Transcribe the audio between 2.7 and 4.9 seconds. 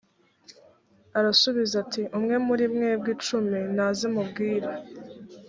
mwebwe icumi naze mubwire